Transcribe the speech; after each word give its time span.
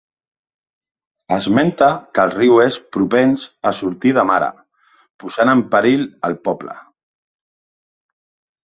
Esmenta 1.35 1.89
que 2.15 2.23
el 2.29 2.33
riu 2.37 2.57
és 2.65 2.79
propens 2.97 3.45
a 3.73 3.77
sortir 3.81 4.15
de 4.19 4.25
mare, 4.33 4.51
posant 5.25 5.55
en 5.57 5.63
perill 5.77 6.11
el 6.31 6.41
poble. 6.49 6.81